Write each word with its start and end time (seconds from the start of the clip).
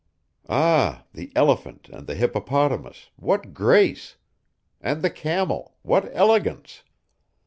Ah! 0.49 1.03
the 1.13 1.31
elephant 1.35 1.87
and 1.89 2.07
the 2.07 2.15
hippopotamus, 2.15 3.11
what 3.17 3.53
grace! 3.53 4.15
And 4.81 5.03
the 5.03 5.11
camel, 5.11 5.75
what 5.83 6.09
elegance! 6.15 6.81